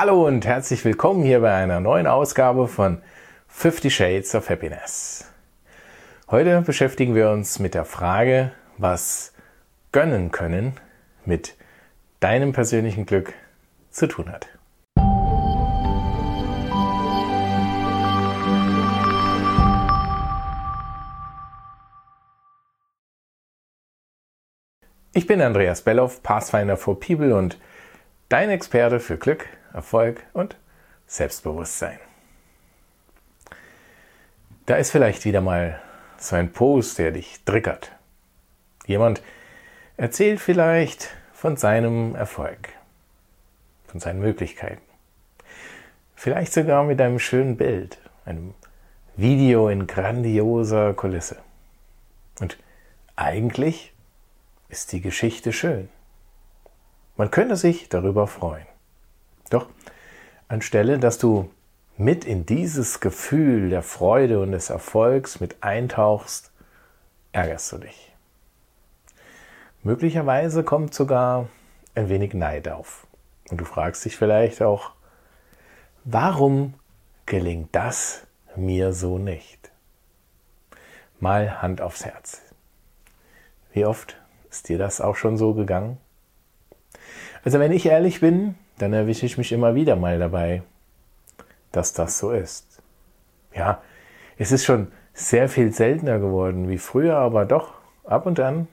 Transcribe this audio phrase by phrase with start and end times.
[0.00, 3.02] Hallo und herzlich willkommen hier bei einer neuen Ausgabe von
[3.48, 5.28] 50 Shades of Happiness.
[6.30, 9.32] Heute beschäftigen wir uns mit der Frage, was
[9.90, 10.74] gönnen können
[11.24, 11.56] mit
[12.20, 13.34] deinem persönlichen Glück
[13.90, 14.46] zu tun hat.
[25.12, 27.58] Ich bin Andreas Belloff, Pathfinder for People und
[28.28, 29.48] dein Experte für Glück,
[29.78, 30.56] Erfolg und
[31.06, 32.00] Selbstbewusstsein.
[34.66, 35.80] Da ist vielleicht wieder mal
[36.18, 37.92] so ein Post, der dich triggert.
[38.86, 39.22] Jemand
[39.96, 42.70] erzählt vielleicht von seinem Erfolg,
[43.86, 44.82] von seinen Möglichkeiten.
[46.16, 48.54] Vielleicht sogar mit einem schönen Bild, einem
[49.16, 51.36] Video in grandioser Kulisse.
[52.40, 52.58] Und
[53.14, 53.92] eigentlich
[54.68, 55.88] ist die Geschichte schön.
[57.16, 58.66] Man könnte sich darüber freuen.
[59.48, 59.68] Doch
[60.48, 61.50] anstelle, dass du
[61.96, 66.52] mit in dieses Gefühl der Freude und des Erfolgs mit eintauchst,
[67.32, 68.12] ärgerst du dich.
[69.82, 71.48] Möglicherweise kommt sogar
[71.94, 73.06] ein wenig Neid auf.
[73.50, 74.92] Und du fragst dich vielleicht auch,
[76.04, 76.74] warum
[77.26, 79.70] gelingt das mir so nicht?
[81.20, 82.42] Mal Hand aufs Herz.
[83.72, 84.16] Wie oft
[84.50, 85.98] ist dir das auch schon so gegangen?
[87.44, 90.62] Also wenn ich ehrlich bin, dann erwische ich mich immer wieder mal dabei,
[91.72, 92.82] dass das so ist.
[93.54, 93.82] Ja,
[94.36, 98.68] es ist schon sehr viel seltener geworden wie früher, aber doch ab und an.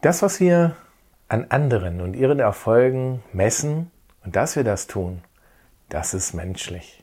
[0.00, 0.76] Das, was wir
[1.28, 3.90] an anderen und ihren Erfolgen messen
[4.24, 5.22] und dass wir das tun,
[5.88, 7.02] das ist menschlich.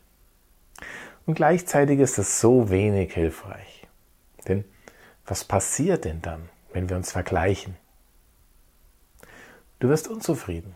[1.25, 3.87] Und gleichzeitig ist es so wenig hilfreich.
[4.47, 4.65] Denn
[5.25, 7.75] was passiert denn dann, wenn wir uns vergleichen?
[9.79, 10.75] Du wirst unzufrieden.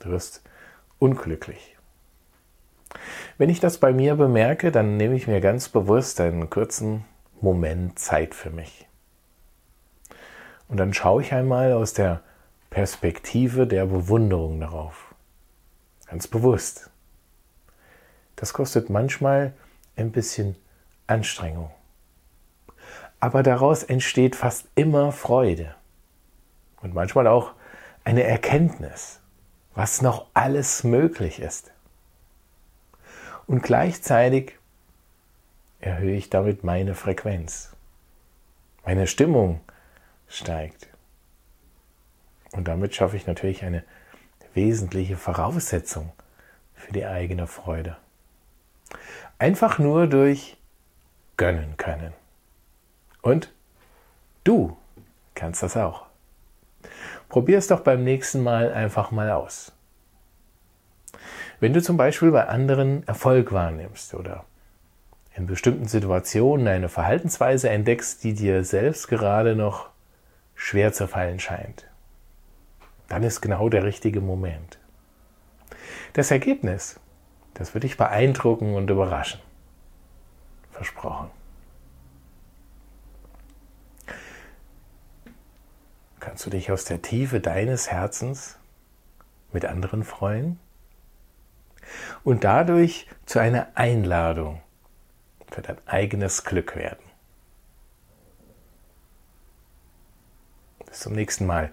[0.00, 0.42] Du wirst
[0.98, 1.76] unglücklich.
[3.36, 7.04] Wenn ich das bei mir bemerke, dann nehme ich mir ganz bewusst einen kurzen
[7.40, 8.88] Moment Zeit für mich.
[10.68, 12.22] Und dann schaue ich einmal aus der
[12.70, 15.14] Perspektive der Bewunderung darauf.
[16.06, 16.90] Ganz bewusst.
[18.36, 19.54] Das kostet manchmal
[19.96, 20.56] ein bisschen
[21.06, 21.70] Anstrengung
[23.20, 25.74] aber daraus entsteht fast immer Freude
[26.80, 27.52] und manchmal auch
[28.08, 29.20] eine Erkenntnis,
[29.74, 31.72] was noch alles möglich ist.
[33.46, 34.58] Und gleichzeitig
[35.78, 37.76] erhöhe ich damit meine Frequenz.
[38.86, 39.60] Meine Stimmung
[40.26, 40.88] steigt.
[42.52, 43.84] Und damit schaffe ich natürlich eine
[44.54, 46.10] wesentliche Voraussetzung
[46.72, 47.98] für die eigene Freude.
[49.38, 50.56] Einfach nur durch
[51.36, 52.14] gönnen können.
[53.20, 53.52] Und
[54.44, 54.78] du
[55.34, 56.07] kannst das auch.
[57.28, 59.72] Probier es doch beim nächsten Mal einfach mal aus.
[61.60, 64.44] Wenn du zum Beispiel bei anderen Erfolg wahrnimmst oder
[65.34, 69.90] in bestimmten Situationen eine Verhaltensweise entdeckst, die dir selbst gerade noch
[70.54, 71.86] schwer zu fallen scheint,
[73.08, 74.78] dann ist genau der richtige Moment.
[76.12, 76.98] Das Ergebnis,
[77.54, 79.40] das wird dich beeindrucken und überraschen.
[80.70, 81.30] Versprochen.
[86.20, 88.58] Kannst du dich aus der Tiefe deines Herzens
[89.52, 90.58] mit anderen freuen?
[92.24, 94.60] Und dadurch zu einer Einladung
[95.50, 97.02] für dein eigenes Glück werden.
[100.84, 101.70] Bis zum nächsten Mal.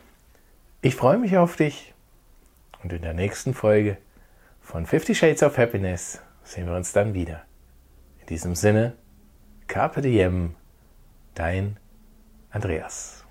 [0.81, 1.93] Ich freue mich auf dich
[2.83, 3.97] und in der nächsten Folge
[4.61, 7.43] von 50 Shades of Happiness sehen wir uns dann wieder.
[8.21, 8.95] In diesem Sinne,
[9.67, 10.55] Carpe Diem,
[11.33, 11.77] dein
[12.51, 13.24] Andreas.